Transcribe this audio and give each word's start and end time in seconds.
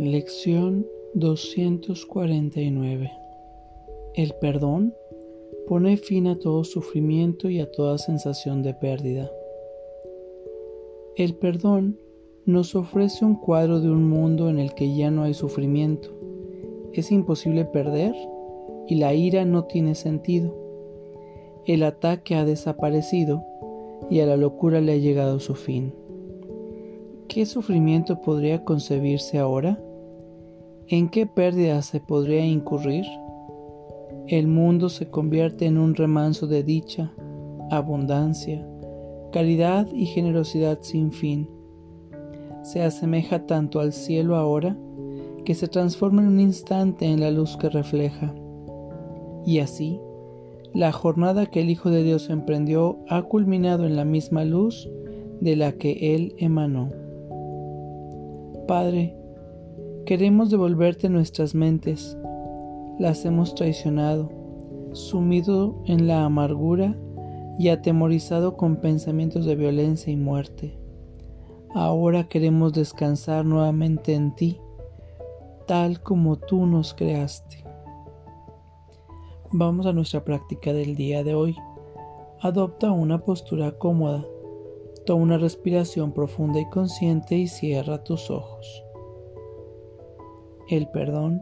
Lección 0.00 0.86
249 1.14 3.10
El 4.14 4.32
perdón 4.40 4.94
pone 5.66 5.96
fin 5.96 6.28
a 6.28 6.38
todo 6.38 6.62
sufrimiento 6.62 7.50
y 7.50 7.58
a 7.58 7.68
toda 7.68 7.98
sensación 7.98 8.62
de 8.62 8.74
pérdida. 8.74 9.28
El 11.16 11.34
perdón 11.34 11.98
nos 12.46 12.76
ofrece 12.76 13.24
un 13.24 13.34
cuadro 13.34 13.80
de 13.80 13.90
un 13.90 14.08
mundo 14.08 14.48
en 14.48 14.60
el 14.60 14.72
que 14.74 14.94
ya 14.94 15.10
no 15.10 15.24
hay 15.24 15.34
sufrimiento. 15.34 16.10
Es 16.92 17.10
imposible 17.10 17.64
perder 17.64 18.14
y 18.86 18.94
la 18.94 19.14
ira 19.14 19.44
no 19.44 19.64
tiene 19.64 19.96
sentido. 19.96 20.54
El 21.66 21.82
ataque 21.82 22.36
ha 22.36 22.44
desaparecido 22.44 23.42
y 24.08 24.20
a 24.20 24.26
la 24.26 24.36
locura 24.36 24.80
le 24.80 24.92
ha 24.92 24.96
llegado 24.96 25.40
su 25.40 25.56
fin. 25.56 25.92
¿Qué 27.26 27.46
sufrimiento 27.46 28.20
podría 28.20 28.62
concebirse 28.64 29.38
ahora? 29.38 29.82
¿En 30.90 31.10
qué 31.10 31.26
pérdida 31.26 31.82
se 31.82 32.00
podría 32.00 32.46
incurrir? 32.46 33.04
El 34.26 34.46
mundo 34.46 34.88
se 34.88 35.10
convierte 35.10 35.66
en 35.66 35.76
un 35.76 35.94
remanso 35.94 36.46
de 36.46 36.62
dicha, 36.62 37.12
abundancia, 37.70 38.66
caridad 39.30 39.86
y 39.92 40.06
generosidad 40.06 40.78
sin 40.80 41.12
fin. 41.12 41.50
Se 42.62 42.82
asemeja 42.82 43.44
tanto 43.44 43.80
al 43.80 43.92
cielo 43.92 44.36
ahora 44.36 44.78
que 45.44 45.54
se 45.54 45.68
transforma 45.68 46.22
en 46.22 46.28
un 46.28 46.40
instante 46.40 47.04
en 47.04 47.20
la 47.20 47.30
luz 47.30 47.58
que 47.58 47.68
refleja. 47.68 48.34
Y 49.44 49.58
así, 49.58 50.00
la 50.72 50.90
jornada 50.92 51.44
que 51.44 51.60
el 51.60 51.68
Hijo 51.68 51.90
de 51.90 52.02
Dios 52.02 52.30
emprendió 52.30 52.98
ha 53.10 53.20
culminado 53.24 53.84
en 53.84 53.94
la 53.94 54.06
misma 54.06 54.42
luz 54.46 54.88
de 55.42 55.54
la 55.54 55.72
que 55.72 56.14
Él 56.14 56.34
emanó. 56.38 56.88
Padre, 58.66 59.17
queremos 60.08 60.48
devolverte 60.48 61.10
nuestras 61.10 61.54
mentes, 61.54 62.16
las 62.98 63.26
hemos 63.26 63.54
traicionado, 63.54 64.32
sumido 64.94 65.82
en 65.84 66.06
la 66.06 66.24
amargura 66.24 66.96
y 67.58 67.68
atemorizado 67.68 68.56
con 68.56 68.76
pensamientos 68.76 69.44
de 69.44 69.54
violencia 69.54 70.10
y 70.10 70.16
muerte. 70.16 70.78
Ahora 71.74 72.26
queremos 72.26 72.72
descansar 72.72 73.44
nuevamente 73.44 74.14
en 74.14 74.34
ti, 74.34 74.58
tal 75.66 76.02
como 76.02 76.36
tú 76.36 76.64
nos 76.64 76.94
creaste. 76.94 77.62
Vamos 79.52 79.84
a 79.84 79.92
nuestra 79.92 80.24
práctica 80.24 80.72
del 80.72 80.96
día 80.96 81.22
de 81.22 81.34
hoy. 81.34 81.54
Adopta 82.40 82.92
una 82.92 83.26
postura 83.26 83.72
cómoda. 83.72 84.24
Toma 85.04 85.22
una 85.24 85.36
respiración 85.36 86.12
profunda 86.12 86.60
y 86.60 86.70
consciente 86.70 87.36
y 87.36 87.46
cierra 87.46 88.02
tus 88.04 88.30
ojos. 88.30 88.87
El 90.68 90.86
perdón 90.88 91.40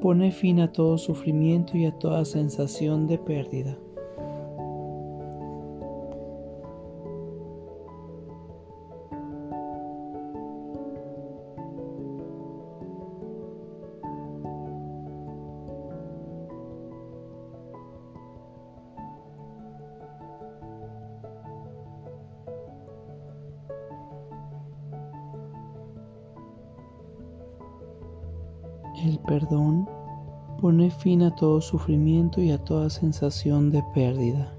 pone 0.00 0.32
fin 0.32 0.58
a 0.58 0.72
todo 0.72 0.98
sufrimiento 0.98 1.76
y 1.76 1.86
a 1.86 1.92
toda 1.92 2.24
sensación 2.24 3.06
de 3.06 3.16
pérdida. 3.16 3.78
El 29.02 29.18
perdón 29.20 29.88
pone 30.60 30.90
fin 30.90 31.22
a 31.22 31.34
todo 31.34 31.62
sufrimiento 31.62 32.42
y 32.42 32.50
a 32.50 32.62
toda 32.62 32.90
sensación 32.90 33.70
de 33.70 33.82
pérdida. 33.94 34.52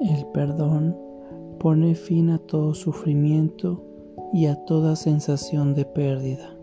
El 0.00 0.24
perdón 0.32 0.96
pone 1.58 1.94
fin 1.94 2.30
a 2.30 2.38
todo 2.38 2.72
sufrimiento 2.72 3.84
y 4.32 4.46
a 4.46 4.56
toda 4.64 4.96
sensación 4.96 5.74
de 5.74 5.84
pérdida. 5.84 6.56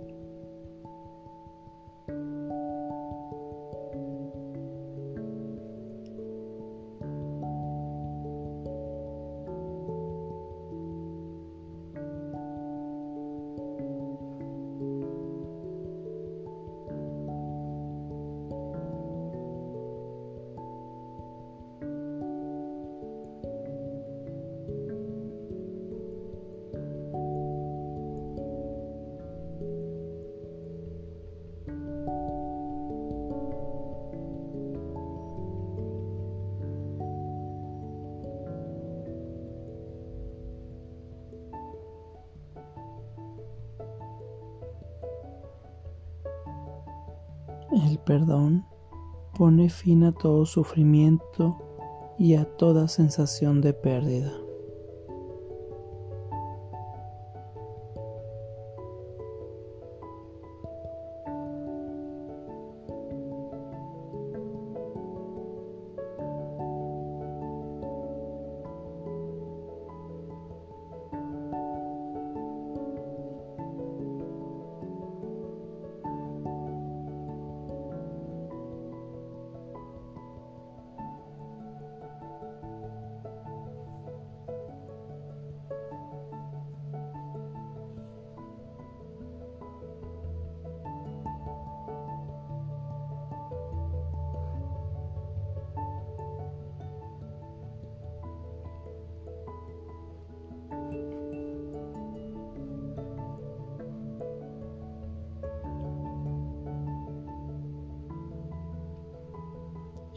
El 47.86 48.00
perdón 48.00 48.66
pone 49.38 49.70
fin 49.70 50.04
a 50.04 50.12
todo 50.12 50.48
sufrimiento 50.48 51.58
y 52.18 52.34
a 52.34 52.46
toda 52.58 52.88
sensación 52.88 53.62
de 53.62 53.74
pérdida. 53.74 54.34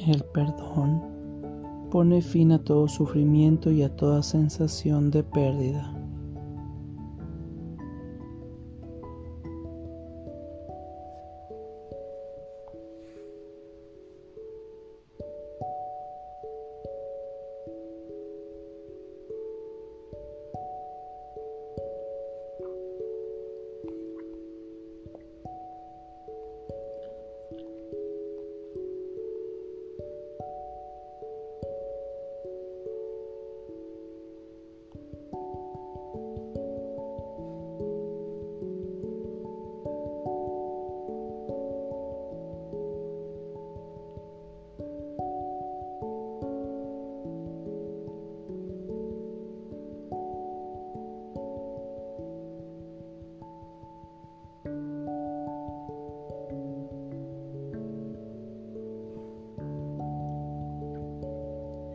El 0.06 0.24
perdón 0.32 1.02
pone 1.90 2.22
fin 2.22 2.52
a 2.52 2.58
todo 2.58 2.88
sufrimiento 2.88 3.70
y 3.70 3.82
a 3.82 3.94
toda 3.94 4.22
sensación 4.22 5.10
de 5.10 5.22
pérdida. 5.22 5.99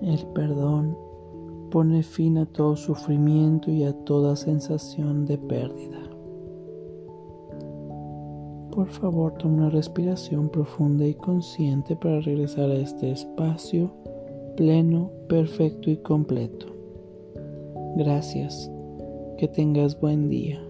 El 0.06 0.24
perdón 0.36 0.96
pone 1.72 2.04
fin 2.04 2.38
a 2.38 2.46
todo 2.46 2.76
sufrimiento 2.76 3.72
y 3.72 3.86
a 3.86 3.94
toda 4.06 4.36
sensación 4.36 5.26
de 5.26 5.40
pérdida. 5.40 5.98
Por 8.70 8.90
favor, 8.90 9.34
toma 9.40 9.56
una 9.56 9.70
respiración 9.72 10.50
profunda 10.50 11.08
y 11.08 11.16
consciente 11.16 11.96
para 11.96 12.20
regresar 12.20 12.70
a 12.70 12.76
este 12.76 13.10
espacio 13.10 13.90
pleno, 14.56 15.10
perfecto 15.28 15.90
y 15.90 15.98
completo. 15.98 16.68
Gracias. 17.96 18.70
Que 19.40 19.48
tengas 19.48 20.00
buen 20.00 20.30
día. 20.30 20.62